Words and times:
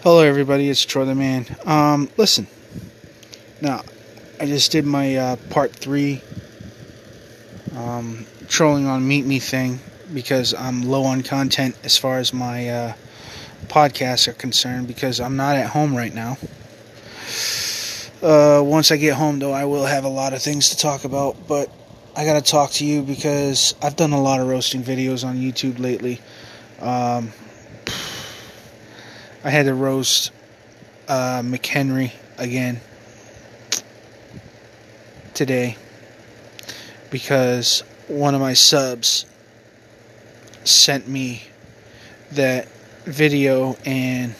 Hello, 0.00 0.20
everybody. 0.20 0.70
It's 0.70 0.84
Troy 0.84 1.06
the 1.06 1.14
Man. 1.16 1.44
Um, 1.66 2.08
listen. 2.16 2.46
Now, 3.60 3.82
I 4.38 4.46
just 4.46 4.70
did 4.70 4.86
my 4.86 5.16
uh, 5.16 5.36
part 5.50 5.72
three 5.72 6.22
um, 7.74 8.24
trolling 8.46 8.86
on 8.86 9.08
Meet 9.08 9.26
Me 9.26 9.40
thing 9.40 9.80
because 10.14 10.54
I'm 10.54 10.82
low 10.82 11.02
on 11.02 11.24
content 11.24 11.76
as 11.82 11.98
far 11.98 12.18
as 12.18 12.32
my 12.32 12.68
uh, 12.68 12.94
podcasts 13.66 14.28
are 14.28 14.34
concerned 14.34 14.86
because 14.86 15.18
I'm 15.18 15.34
not 15.34 15.56
at 15.56 15.70
home 15.70 15.96
right 15.96 16.14
now. 16.14 16.38
Uh, 18.22 18.62
once 18.62 18.92
I 18.92 18.98
get 18.98 19.14
home, 19.14 19.40
though, 19.40 19.52
I 19.52 19.64
will 19.64 19.84
have 19.84 20.04
a 20.04 20.08
lot 20.08 20.32
of 20.32 20.40
things 20.40 20.70
to 20.70 20.76
talk 20.76 21.06
about, 21.06 21.48
but 21.48 21.72
I 22.16 22.24
gotta 22.24 22.40
talk 22.40 22.70
to 22.74 22.84
you 22.84 23.02
because 23.02 23.74
I've 23.82 23.96
done 23.96 24.12
a 24.12 24.22
lot 24.22 24.38
of 24.38 24.46
roasting 24.46 24.84
videos 24.84 25.26
on 25.26 25.38
YouTube 25.38 25.80
lately. 25.80 26.20
Um, 26.80 27.32
I 29.44 29.50
had 29.50 29.66
to 29.66 29.74
roast 29.74 30.32
uh, 31.06 31.42
McHenry 31.42 32.12
again 32.38 32.80
today 35.32 35.76
because 37.10 37.84
one 38.08 38.34
of 38.34 38.40
my 38.40 38.54
subs 38.54 39.26
sent 40.64 41.06
me 41.06 41.44
that 42.32 42.68
video 43.04 43.76
and 43.84 44.34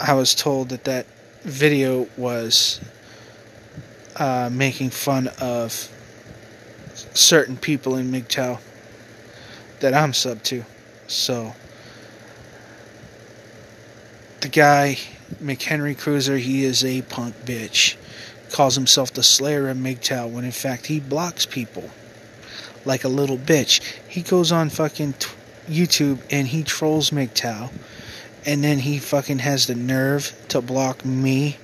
I 0.00 0.14
was 0.14 0.34
told 0.34 0.70
that 0.70 0.84
that 0.84 1.06
video 1.42 2.08
was 2.16 2.80
uh, 4.16 4.50
making 4.52 4.90
fun 4.90 5.28
of 5.40 5.88
certain 7.14 7.56
people 7.56 7.94
in 7.94 8.10
MGTOW 8.10 8.58
that 9.78 9.94
I'm 9.94 10.12
sub 10.12 10.42
to. 10.44 10.64
So 11.06 11.54
the 14.40 14.48
guy, 14.48 14.98
McHenry 15.42 15.98
Cruiser, 15.98 16.38
he 16.38 16.64
is 16.64 16.84
a 16.84 17.02
punk 17.02 17.34
bitch. 17.44 17.96
Calls 18.50 18.74
himself 18.74 19.12
the 19.12 19.22
Slayer 19.22 19.68
of 19.68 19.76
MGTOW 19.76 20.30
when 20.30 20.44
in 20.44 20.50
fact 20.50 20.86
he 20.86 20.98
blocks 20.98 21.46
people 21.46 21.90
like 22.84 23.04
a 23.04 23.08
little 23.08 23.38
bitch. 23.38 23.80
He 24.08 24.22
goes 24.22 24.50
on 24.50 24.70
fucking 24.70 25.14
t- 25.14 25.30
YouTube 25.68 26.18
and 26.30 26.48
he 26.48 26.62
trolls 26.62 27.10
MGTOW, 27.10 27.70
and 28.46 28.64
then 28.64 28.78
he 28.78 28.98
fucking 28.98 29.40
has 29.40 29.66
the 29.66 29.74
nerve 29.74 30.34
to 30.48 30.60
block 30.60 31.04
me 31.04 31.58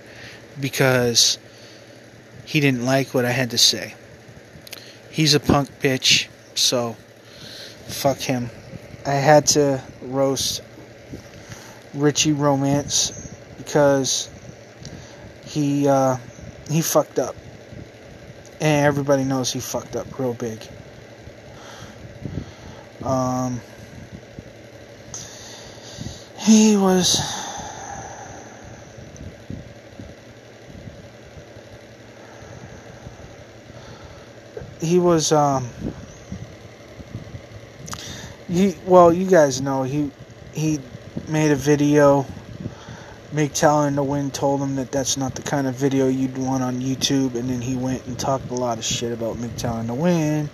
because 0.61 1.39
he 2.45 2.61
didn't 2.61 2.85
like 2.85 3.15
what 3.15 3.25
I 3.25 3.31
had 3.31 3.51
to 3.51 3.59
say. 3.59 3.95
He's 5.11 5.35
a 5.35 5.41
punk 5.41 5.71
bitch, 5.81 6.29
so 6.55 6.97
fuck 7.89 8.19
him. 8.19 8.51
I 9.07 9.15
had 9.15 9.47
to 9.49 9.83
roast 10.03 10.61
Richie 11.97 12.33
Romance 12.33 13.35
because 13.57 14.29
he 15.47 15.89
uh, 15.89 16.17
he 16.71 16.83
fucked 16.83 17.19
up, 17.19 17.35
and 18.61 18.87
everybody 18.87 19.25
knows 19.25 19.51
he 19.51 19.61
fucked 19.61 19.97
up 19.97 20.19
real 20.19 20.35
big. 20.35 20.61
Um, 23.03 23.61
he 26.39 26.77
was. 26.77 27.19
He 34.79 34.99
was 35.01 35.33
um 35.33 35.69
he 38.49 38.79
well 38.85 39.13
you 39.13 39.29
guys 39.29 39.61
know 39.61 39.83
he 39.83 40.13
he 40.53 40.79
made 41.29 41.51
a 41.51 41.57
video 41.57 42.27
in 43.33 43.97
the 43.97 44.03
Wind 44.03 44.33
told 44.33 44.61
him 44.61 44.77
that 44.77 44.91
that's 44.93 45.17
not 45.17 45.35
the 45.35 45.43
kind 45.43 45.67
of 45.67 45.75
video 45.75 46.09
you'd 46.09 46.39
want 46.39 46.63
on 46.63 46.81
YouTube, 46.81 47.35
and 47.35 47.51
then 47.51 47.61
he 47.61 47.77
went 47.77 48.07
and 48.07 48.19
talked 48.19 48.51
a 48.51 48.55
lot 48.55 48.79
of 48.79 48.85
shit 48.85 49.13
about 49.13 49.37
in 49.37 49.87
the 49.87 49.95
Wind. 49.95 50.49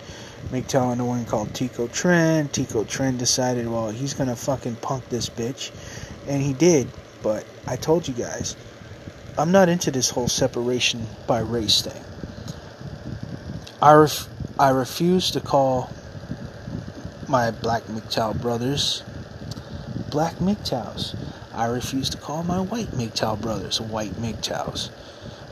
In 0.51 0.97
the 0.97 1.05
Wind 1.05 1.27
called 1.27 1.53
Tico 1.53 1.87
Trend. 1.87 2.51
Tico 2.51 2.83
Trend 2.83 3.19
decided, 3.19 3.67
well, 3.67 3.89
he's 3.89 4.13
gonna 4.13 4.35
fucking 4.35 4.75
punk 4.77 5.07
this 5.09 5.29
bitch, 5.29 5.71
and 6.27 6.41
he 6.41 6.53
did. 6.53 6.87
But 7.21 7.45
I 7.67 7.77
told 7.77 8.07
you 8.07 8.13
guys, 8.13 8.57
I'm 9.37 9.51
not 9.51 9.69
into 9.69 9.91
this 9.91 10.09
whole 10.09 10.27
separation 10.27 11.07
by 11.25 11.39
race 11.39 11.81
thing. 11.81 12.03
I 13.81 13.93
ref- 13.93 14.27
I 14.59 14.69
refuse 14.69 15.31
to 15.31 15.39
call 15.39 15.89
my 17.27 17.51
black 17.51 17.83
MGTOW 17.83 18.41
brothers 18.41 19.03
black 20.13 20.35
MGTOWs. 20.35 21.17
I 21.55 21.65
refuse 21.65 22.07
to 22.11 22.17
call 22.17 22.43
my 22.43 22.59
white 22.59 22.91
MGTOW 22.91 23.41
brothers 23.41 23.81
white 23.81 24.11
MGTOWs. 24.11 24.91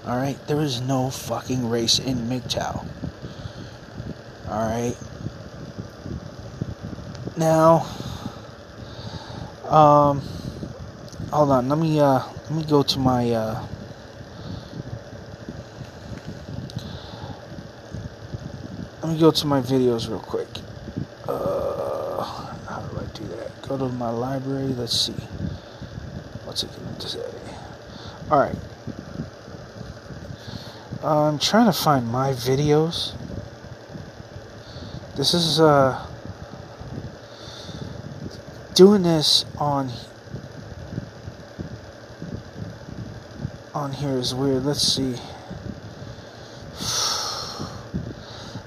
Alright? 0.05 0.37
There 0.45 0.61
is 0.61 0.79
no 0.79 1.09
fucking 1.09 1.67
race 1.67 1.97
in 1.97 2.29
MGTOW. 2.29 2.85
Alright? 4.47 4.97
Now, 7.35 7.87
um, 9.65 10.21
hold 11.31 11.49
on. 11.49 11.67
Let 11.67 11.79
me, 11.79 11.99
uh, 11.99 12.19
let 12.19 12.51
me 12.51 12.63
go 12.63 12.83
to 12.83 12.99
my, 12.99 13.31
uh, 13.31 13.65
let 19.01 19.11
me 19.11 19.19
go 19.19 19.31
to 19.31 19.47
my 19.47 19.59
videos 19.59 20.07
real 20.07 20.19
quick. 20.19 20.49
Uh, 21.27 22.23
how 22.67 22.81
do 22.81 22.99
I 22.99 23.05
do 23.17 23.23
that? 23.29 23.60
Go 23.71 23.77
to 23.77 23.93
my 23.93 24.09
library. 24.09 24.73
Let's 24.73 24.99
see. 24.99 25.13
What's 26.43 26.63
it 26.63 26.75
going 26.75 26.93
to 26.93 27.07
say? 27.07 27.23
Alright. 28.29 28.57
I'm 31.01 31.39
trying 31.39 31.67
to 31.67 31.71
find 31.71 32.05
my 32.05 32.31
videos. 32.31 33.13
This 35.15 35.33
is, 35.33 35.61
uh, 35.61 36.05
doing 38.73 39.03
this 39.03 39.45
on 39.57 39.89
on 43.73 43.93
here 43.93 44.17
is 44.17 44.35
weird. 44.35 44.65
Let's 44.65 44.81
see. 44.81 45.15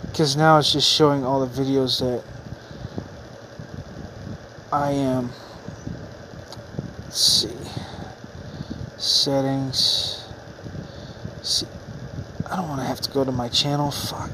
Because 0.06 0.36
now 0.36 0.58
it's 0.58 0.72
just 0.72 0.88
showing 0.88 1.24
all 1.24 1.44
the 1.44 1.62
videos 1.62 1.98
that 1.98 2.22
I 4.74 4.90
am. 4.90 5.30
Let's 7.04 7.20
see. 7.20 7.56
Settings. 8.96 10.26
See, 11.42 11.66
I 12.50 12.56
don't 12.56 12.68
want 12.68 12.80
to 12.80 12.86
have 12.86 13.00
to 13.02 13.10
go 13.12 13.24
to 13.24 13.30
my 13.30 13.48
channel. 13.48 13.92
Fuck. 13.92 14.32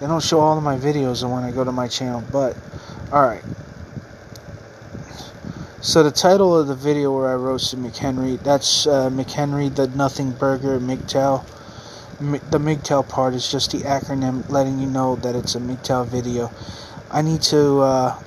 They 0.00 0.08
don't 0.08 0.24
show 0.24 0.40
all 0.40 0.58
of 0.58 0.64
my 0.64 0.76
videos 0.76 1.22
when 1.22 1.44
I 1.44 1.52
go 1.52 1.62
to 1.62 1.70
my 1.70 1.86
channel, 1.86 2.24
but 2.32 2.56
alright. 3.12 3.44
So 5.82 6.02
the 6.02 6.10
title 6.10 6.58
of 6.58 6.66
the 6.66 6.74
video 6.74 7.14
where 7.14 7.28
I 7.28 7.34
roasted 7.36 7.78
McHenry, 7.78 8.42
that's 8.42 8.88
uh, 8.88 9.08
McHenry 9.08 9.72
the 9.72 9.86
Nothing 9.86 10.32
Burger 10.32 10.80
MGTOW. 10.80 11.46
the 12.50 12.58
MGTOW 12.58 13.08
part 13.08 13.34
is 13.34 13.48
just 13.48 13.70
the 13.70 13.78
acronym 13.78 14.50
letting 14.50 14.80
you 14.80 14.86
know 14.86 15.14
that 15.16 15.36
it's 15.36 15.54
a 15.54 15.60
MGTOW 15.60 16.08
video. 16.08 16.50
I 17.12 17.22
need 17.22 17.42
to 17.42 17.80
uh, 17.80 18.18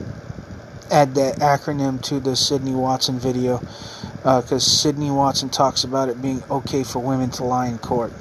add 0.94 1.16
that 1.16 1.38
acronym 1.38 2.00
to 2.04 2.20
the 2.20 2.36
Sydney 2.36 2.76
Watson 2.76 3.18
video 3.18 3.58
because 4.18 4.52
uh, 4.54 4.60
Sydney 4.60 5.10
Watson 5.10 5.50
talks 5.50 5.84
about 5.84 6.08
it 6.08 6.22
being 6.22 6.44
okay 6.50 6.84
for 6.84 7.00
women 7.00 7.32
to 7.32 7.44
lie 7.44 7.68
in 7.68 7.80
court. 7.80 8.14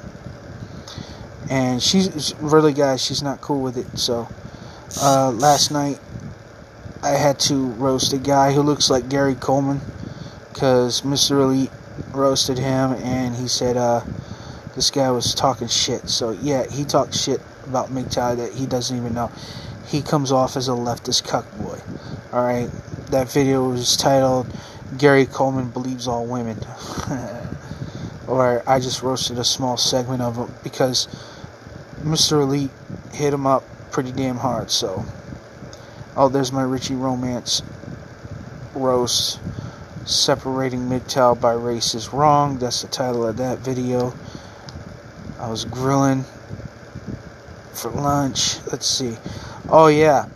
And 1.49 1.81
she's 1.81 2.33
really, 2.39 2.73
guys, 2.73 3.03
she's 3.03 3.21
not 3.21 3.41
cool 3.41 3.61
with 3.61 3.77
it. 3.77 3.97
So 3.97 4.27
uh, 5.01 5.31
last 5.31 5.71
night 5.71 5.99
I 7.03 7.11
had 7.11 7.39
to 7.41 7.67
roast 7.73 8.11
a 8.13 8.17
guy 8.17 8.53
who 8.53 8.61
looks 8.61 8.89
like 8.89 9.07
Gary 9.07 9.35
Coleman 9.35 9.79
because 10.51 11.01
Mr. 11.01 11.41
Elite 11.41 11.71
roasted 12.11 12.57
him 12.57 12.93
and 12.93 13.35
he 13.35 13.47
said 13.47 13.77
uh, 13.77 14.01
this 14.75 14.89
guy 14.89 15.11
was 15.11 15.35
talking 15.35 15.67
shit. 15.67 16.09
So, 16.09 16.31
yeah, 16.31 16.65
he 16.69 16.85
talked 16.85 17.13
shit 17.13 17.39
about 17.65 17.89
MGTOW 17.89 18.37
that 18.37 18.53
he 18.53 18.65
doesn't 18.65 18.97
even 18.97 19.13
know. 19.13 19.31
He 19.85 20.01
comes 20.01 20.31
off 20.31 20.57
as 20.57 20.67
a 20.67 20.71
leftist 20.71 21.27
cuck 21.27 21.45
boy. 21.57 21.79
Alright, 22.33 22.71
that 23.11 23.31
video 23.31 23.69
was 23.69 23.95
titled 23.95 24.47
Gary 24.97 25.27
Coleman 25.27 25.69
Believes 25.69 26.07
All 26.07 26.25
Women. 26.25 26.57
or 28.27 28.63
I 28.65 28.79
just 28.79 29.03
roasted 29.03 29.37
a 29.37 29.43
small 29.43 29.77
segment 29.77 30.23
of 30.23 30.39
it 30.39 30.63
because 30.63 31.05
Mr. 32.01 32.41
Elite 32.41 32.71
hit 33.11 33.35
him 33.35 33.45
up 33.45 33.63
pretty 33.91 34.11
damn 34.11 34.37
hard, 34.37 34.71
so. 34.71 35.05
Oh, 36.15 36.27
there's 36.27 36.51
my 36.51 36.63
Richie 36.63 36.95
Romance 36.95 37.61
roast. 38.73 39.39
Separating 40.07 40.89
MGTOW 40.89 41.39
by 41.39 41.53
race 41.53 41.93
is 41.93 42.13
wrong. 42.13 42.57
That's 42.57 42.81
the 42.81 42.87
title 42.87 43.27
of 43.27 43.37
that 43.37 43.59
video. 43.59 44.11
I 45.39 45.51
was 45.51 45.65
grilling 45.65 46.25
for 47.73 47.91
lunch. 47.91 48.57
Let's 48.71 48.87
see. 48.87 49.17
Oh, 49.69 49.85
yeah. 49.85 50.29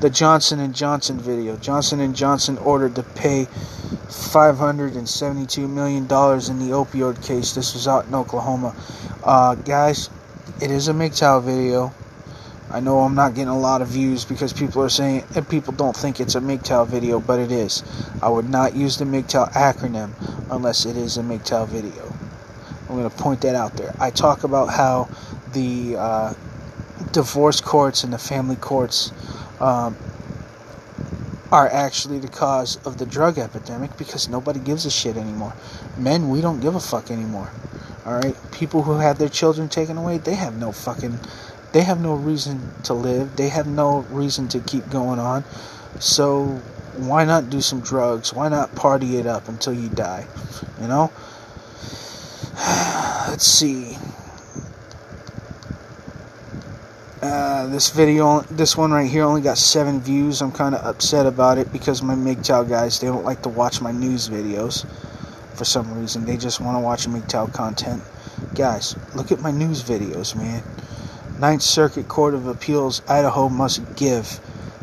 The 0.00 0.10
Johnson 0.10 0.60
and 0.60 0.74
Johnson 0.74 1.18
video. 1.18 1.56
Johnson 1.56 2.14
Johnson 2.14 2.56
ordered 2.58 2.94
to 2.94 3.02
pay 3.02 3.44
572 4.08 5.68
million 5.68 6.06
dollars 6.06 6.48
in 6.48 6.58
the 6.58 6.74
opioid 6.74 7.22
case. 7.24 7.54
This 7.54 7.74
was 7.74 7.86
out 7.86 8.06
in 8.06 8.14
Oklahoma. 8.14 8.74
Uh, 9.22 9.54
guys, 9.56 10.08
it 10.60 10.70
is 10.70 10.88
a 10.88 10.92
MGTOW 10.92 11.42
video. 11.42 11.92
I 12.70 12.80
know 12.80 13.00
I'm 13.00 13.14
not 13.14 13.34
getting 13.34 13.48
a 13.48 13.58
lot 13.58 13.82
of 13.82 13.88
views 13.88 14.24
because 14.24 14.52
people 14.52 14.82
are 14.82 14.88
saying 14.88 15.24
and 15.34 15.46
people 15.46 15.74
don't 15.74 15.96
think 15.96 16.20
it's 16.20 16.34
a 16.34 16.40
MGTOW 16.40 16.86
video, 16.86 17.20
but 17.20 17.38
it 17.38 17.52
is. 17.52 17.82
I 18.22 18.28
would 18.28 18.48
not 18.48 18.74
use 18.74 18.96
the 18.96 19.04
MGTOW 19.04 19.52
acronym 19.52 20.12
unless 20.50 20.86
it 20.86 20.96
is 20.96 21.18
a 21.18 21.22
MGTOW 21.22 21.68
video. 21.68 22.10
I'm 22.88 22.96
going 22.96 23.10
to 23.10 23.16
point 23.16 23.42
that 23.42 23.54
out 23.54 23.76
there. 23.76 23.94
I 24.00 24.10
talk 24.10 24.44
about 24.44 24.70
how 24.70 25.08
the 25.52 25.96
uh, 25.96 26.34
divorce 27.12 27.60
courts 27.60 28.02
and 28.04 28.12
the 28.12 28.18
family 28.18 28.56
courts 28.56 29.12
um, 29.60 29.96
are 31.52 31.68
actually 31.68 32.18
the 32.18 32.28
cause 32.28 32.76
of 32.86 32.98
the 32.98 33.06
drug 33.06 33.38
epidemic 33.38 33.96
because 33.96 34.28
nobody 34.28 34.60
gives 34.60 34.86
a 34.86 34.90
shit 34.90 35.16
anymore. 35.16 35.54
Men, 35.98 36.28
we 36.28 36.40
don't 36.40 36.60
give 36.60 36.74
a 36.74 36.80
fuck 36.80 37.10
anymore. 37.10 37.50
All 38.06 38.14
right, 38.14 38.36
people 38.52 38.82
who 38.82 38.98
have 38.98 39.18
their 39.18 39.28
children 39.28 39.68
taken 39.68 39.96
away, 39.98 40.18
they 40.18 40.34
have 40.34 40.56
no 40.56 40.72
fucking 40.72 41.18
they 41.72 41.82
have 41.82 42.00
no 42.00 42.14
reason 42.14 42.72
to 42.84 42.94
live. 42.94 43.36
They 43.36 43.48
have 43.48 43.66
no 43.66 44.00
reason 44.10 44.48
to 44.48 44.60
keep 44.60 44.90
going 44.90 45.18
on. 45.20 45.44
So 46.00 46.46
why 46.96 47.24
not 47.24 47.50
do 47.50 47.60
some 47.60 47.80
drugs? 47.80 48.34
Why 48.34 48.48
not 48.48 48.74
party 48.74 49.18
it 49.18 49.26
up 49.26 49.48
until 49.48 49.72
you 49.72 49.88
die? 49.88 50.26
You 50.80 50.88
know? 50.88 51.12
Let's 53.28 53.46
see. 53.46 53.96
Uh, 57.22 57.66
this 57.66 57.90
video, 57.90 58.40
this 58.50 58.78
one 58.78 58.92
right 58.92 59.10
here, 59.10 59.24
only 59.24 59.42
got 59.42 59.58
seven 59.58 60.00
views. 60.00 60.40
I'm 60.40 60.52
kind 60.52 60.74
of 60.74 60.82
upset 60.86 61.26
about 61.26 61.58
it 61.58 61.70
because 61.70 62.02
my 62.02 62.14
MGTOW 62.14 62.66
guys, 62.66 62.98
they 62.98 63.08
don't 63.08 63.26
like 63.26 63.42
to 63.42 63.50
watch 63.50 63.82
my 63.82 63.92
news 63.92 64.30
videos 64.30 64.86
for 65.54 65.66
some 65.66 66.00
reason. 66.00 66.24
They 66.24 66.38
just 66.38 66.60
want 66.60 66.76
to 66.76 66.80
watch 66.80 67.06
MGTOW 67.06 67.52
content. 67.52 68.02
Guys, 68.54 68.96
look 69.14 69.32
at 69.32 69.40
my 69.40 69.50
news 69.50 69.82
videos, 69.82 70.34
man. 70.34 70.62
Ninth 71.38 71.60
Circuit 71.60 72.08
Court 72.08 72.32
of 72.32 72.46
Appeals, 72.46 73.02
Idaho 73.06 73.50
must 73.50 73.96
give 73.96 74.24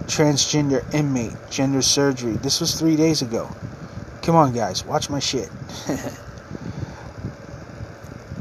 transgender 0.06 0.83
inmate 0.94 1.33
gender 1.50 1.81
surgery. 1.81 2.33
This 2.33 2.62
was 2.62 2.75
three 2.75 2.95
days 2.95 3.24
ago. 3.24 3.50
Come 4.22 4.36
on, 4.36 4.54
guys, 4.54 4.86
watch 4.86 5.10
my 5.10 5.19
shit. 5.19 5.50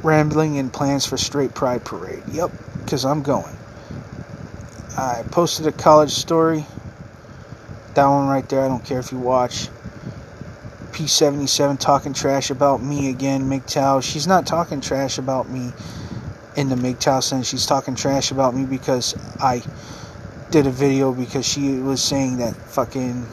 Rambling 0.03 0.59
and 0.59 0.71
plans 0.71 1.07
for 1.07 1.17
straight 1.17 1.55
pride 1.55 1.83
parade. 1.83 2.23
Yep, 2.31 2.51
because 2.85 3.07
I'm 3.07 3.23
going. 3.23 3.56
I 4.99 5.25
posted 5.31 5.67
a 5.67 5.73
college 5.73 6.11
story. 6.11 6.65
That 7.95 8.07
one 8.07 8.29
right 8.29 8.49
there, 8.49 8.63
I 8.63 8.69
don't 8.69 8.83
care 8.83 8.99
if 8.99 9.13
you 9.13 9.19
watch. 9.19 9.69
P77 10.93 11.79
talking 11.79 12.15
trash 12.15 12.49
about 12.49 12.83
me 12.83 13.11
again, 13.11 13.43
MGTOW. 13.43 14.03
She's 14.03 14.27
not 14.27 14.47
talking 14.47 14.81
trash 14.81 15.19
about 15.19 15.51
me 15.51 15.71
in 16.57 16.71
the 16.71 16.77
MGTOW 16.77 17.23
sense. 17.23 17.47
She's 17.47 17.67
talking 17.67 17.95
trash 17.95 18.31
about 18.31 18.55
me 18.55 18.65
because 18.65 19.15
I 19.39 19.63
did 20.51 20.67
a 20.67 20.71
video 20.71 21.13
because 21.13 21.47
she 21.47 21.75
was 21.75 22.03
saying 22.03 22.39
that 22.39 22.57
fucking 22.57 23.27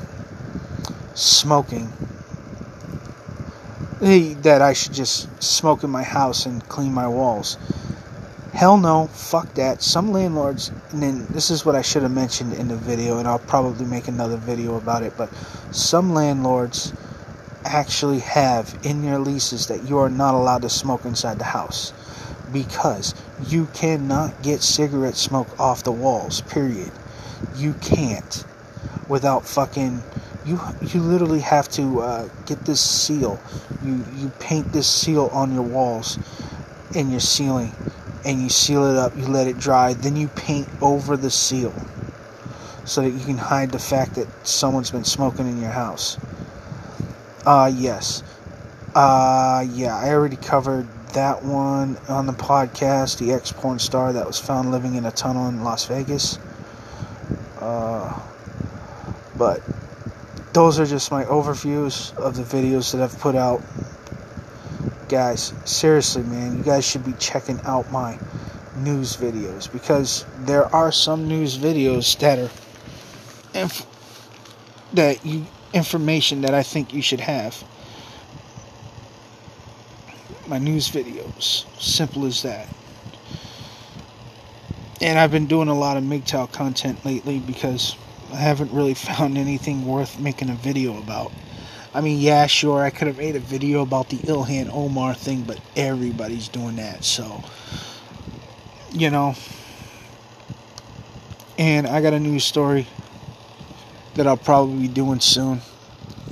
smoking 1.14 1.88
that 4.02 4.62
I 4.62 4.74
should 4.74 4.92
just 4.92 5.42
smoke 5.42 5.86
in 5.86 5.90
my 5.90 6.04
house 6.04 6.46
and 6.46 6.62
clean 6.68 6.94
my 6.94 7.08
walls. 7.08 7.58
Hell 8.54 8.78
no, 8.78 9.08
fuck 9.08 9.52
that. 9.56 9.82
Some 9.82 10.12
landlords, 10.12 10.72
and 10.92 11.02
then 11.02 11.26
this 11.32 11.50
is 11.50 11.66
what 11.66 11.76
I 11.76 11.82
should 11.82 12.04
have 12.04 12.12
mentioned 12.12 12.54
in 12.54 12.68
the 12.68 12.76
video, 12.76 13.18
and 13.18 13.28
I'll 13.28 13.40
probably 13.40 13.88
make 13.88 14.08
another 14.08 14.38
video 14.38 14.76
about 14.76 15.02
it, 15.02 15.14
but 15.18 15.34
some 15.72 16.14
landlords 16.14 16.94
actually 17.66 18.20
have 18.20 18.78
in 18.84 19.02
their 19.02 19.18
leases 19.18 19.68
that 19.68 19.90
you 19.90 19.98
are 19.98 20.10
not 20.10 20.36
allowed 20.36 20.62
to 20.62 20.70
smoke 20.70 21.04
inside 21.04 21.40
the 21.40 21.46
house 21.46 21.94
because 22.52 23.16
you 23.48 23.66
cannot 23.74 24.44
get 24.44 24.62
cigarette 24.62 25.16
smoke 25.16 25.60
off 25.60 25.84
the 25.84 25.92
walls, 25.92 26.42
period. 26.42 26.92
You 27.56 27.74
can't 27.82 28.46
without 29.10 29.48
fucking 29.48 30.04
you 30.46 30.60
you 30.82 31.02
literally 31.02 31.40
have 31.40 31.70
to 31.70 32.02
uh, 32.02 32.30
get 32.46 32.64
this 32.66 32.82
seal. 32.82 33.42
You 33.84 34.06
you 34.16 34.30
paint 34.40 34.72
this 34.72 34.88
seal 34.88 35.32
on 35.34 35.54
your 35.54 35.64
walls 35.64 36.20
and 36.96 37.10
your 37.10 37.20
ceiling 37.20 37.74
and 38.26 38.42
you 38.42 38.50
seal 38.50 38.86
it 38.86 38.98
up, 38.98 39.16
you 39.18 39.26
let 39.26 39.48
it 39.48 39.58
dry, 39.58 39.94
then 39.94 40.16
you 40.16 40.28
paint 40.30 40.68
over 40.82 41.18
the 41.18 41.30
seal 41.30 41.74
so 42.86 43.02
that 43.02 43.10
you 43.10 43.26
can 43.26 43.38
hide 43.38 43.72
the 43.72 43.80
fact 43.80 44.16
that 44.16 44.28
someone's 44.48 44.92
been 44.92 45.04
smoking 45.04 45.48
in 45.48 45.62
your 45.62 45.72
house. 45.72 46.18
Uh 47.46 47.72
yes. 47.74 48.24
Uh 48.96 49.66
yeah, 49.72 49.96
I 49.96 50.10
already 50.10 50.38
covered 50.38 50.88
that 51.14 51.44
one 51.44 51.98
on 52.08 52.26
the 52.26 52.34
podcast, 52.34 53.20
the 53.20 53.34
ex 53.34 53.52
porn 53.52 53.80
star 53.80 54.14
that 54.14 54.26
was 54.26 54.40
found 54.40 54.72
living 54.72 54.96
in 54.96 55.06
a 55.06 55.12
tunnel 55.12 55.48
in 55.48 55.64
Las 55.64 55.86
Vegas. 55.86 56.40
Uh, 57.60 58.20
but 59.38 59.62
those 60.54 60.80
are 60.80 60.86
just 60.86 61.12
my 61.12 61.24
overviews 61.26 62.16
of 62.18 62.36
the 62.36 62.44
videos 62.44 62.92
that 62.92 63.02
I've 63.02 63.18
put 63.20 63.36
out. 63.36 63.62
Guys, 65.10 65.54
seriously, 65.66 66.24
man, 66.24 66.58
you 66.58 66.64
guys 66.64 66.86
should 66.86 67.06
be 67.06 67.14
checking 67.14 67.60
out 67.62 67.92
my 67.92 68.18
news 68.78 69.16
videos 69.16 69.72
because 69.72 70.26
there 70.40 70.66
are 70.74 70.92
some 70.92 71.28
news 71.28 71.58
videos 71.58 72.18
that 72.20 72.40
are 72.40 72.52
inf- 73.54 73.86
that 74.94 75.26
you 75.26 75.46
information 75.74 76.42
that 76.42 76.54
I 76.54 76.64
think 76.64 76.94
you 76.94 77.02
should 77.02 77.20
have 77.20 77.64
my 80.48 80.58
news 80.58 80.90
videos. 80.90 81.66
Simple 81.82 82.26
as 82.26 82.44
that. 82.44 82.68
And 85.02 85.20
I've 85.20 85.32
been 85.32 85.48
doing 85.48 85.68
a 85.68 85.74
lot 85.74 85.98
of 85.98 86.04
MGTOW 86.04 86.52
content 86.52 87.06
lately 87.06 87.40
because 87.40 87.96
I 88.32 88.38
haven't 88.38 88.72
really 88.72 88.94
found 89.10 89.38
anything 89.38 89.86
worth 89.86 90.20
making 90.20 90.50
a 90.50 90.56
video 90.56 90.98
about. 90.98 91.32
I 91.94 92.02
mean, 92.02 92.20
yeah, 92.20 92.48
sure, 92.48 92.82
I 92.82 92.90
could 92.90 93.08
have 93.08 93.18
made 93.18 93.36
a 93.36 93.40
video 93.40 93.82
about 93.82 94.10
the 94.10 94.18
Ilhan 94.18 94.70
Omar 94.74 95.14
thing, 95.14 95.44
but 95.44 95.60
everybody's 95.76 96.48
doing 96.48 96.78
that, 96.78 97.04
so. 97.04 97.44
You 98.92 99.10
know. 99.10 99.36
And 101.58 101.86
I 101.86 102.02
got 102.02 102.14
a 102.14 102.20
news 102.20 102.44
story 102.44 102.88
that 104.16 104.26
I'll 104.26 104.38
probably 104.38 104.88
be 104.88 104.88
doing 104.88 105.20
soon. 105.20 105.62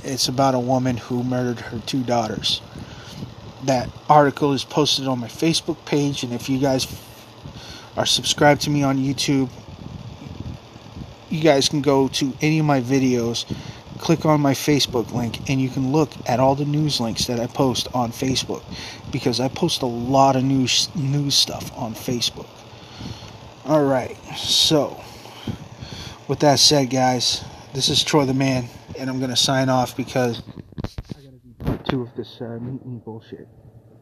It's 0.02 0.26
about 0.26 0.54
a 0.54 0.60
woman 0.60 0.96
who 0.96 1.22
murdered 1.22 1.60
her 1.60 1.78
two 1.86 2.02
daughters 2.02 2.60
that 3.64 3.88
article 4.08 4.52
is 4.52 4.64
posted 4.64 5.06
on 5.06 5.20
my 5.20 5.28
Facebook 5.28 5.84
page, 5.84 6.24
and 6.24 6.32
if 6.32 6.48
you 6.48 6.58
guys 6.58 6.86
are 7.96 8.06
subscribed 8.06 8.62
to 8.62 8.70
me 8.70 8.82
on 8.82 8.98
YouTube, 8.98 9.48
you 11.30 11.40
guys 11.40 11.68
can 11.68 11.80
go 11.80 12.08
to 12.08 12.32
any 12.40 12.58
of 12.58 12.66
my 12.66 12.80
videos, 12.80 13.44
click 14.02 14.26
on 14.26 14.40
my 14.40 14.52
Facebook 14.52 15.12
link, 15.12 15.48
and 15.48 15.60
you 15.60 15.68
can 15.68 15.92
look 15.92 16.10
at 16.26 16.40
all 16.40 16.56
the 16.56 16.64
news 16.64 17.00
links 17.00 17.26
that 17.26 17.38
I 17.38 17.46
post 17.46 17.86
on 17.94 18.10
Facebook 18.10 18.64
because 19.12 19.38
I 19.38 19.46
post 19.46 19.82
a 19.82 19.86
lot 19.86 20.34
of 20.34 20.42
news 20.42 20.88
news 20.96 21.36
stuff 21.36 21.70
on 21.78 21.94
Facebook. 21.94 22.48
All 23.64 23.84
right, 23.84 24.16
so 24.36 25.00
with 26.26 26.40
that 26.40 26.58
said, 26.58 26.90
guys, 26.90 27.44
this 27.74 27.88
is 27.88 28.02
Troy 28.02 28.24
the 28.24 28.34
Man, 28.34 28.68
and 28.98 29.08
I'm 29.08 29.20
gonna 29.20 29.36
sign 29.36 29.68
off 29.68 29.96
because 29.96 30.42
i 31.16 31.22
gotta 31.22 31.78
do 31.78 31.84
two 31.88 32.02
of 32.02 32.14
this 32.16 32.40
uh, 32.40 32.58
meat 32.60 32.82
and 32.82 33.04
bullshit. 33.04 33.46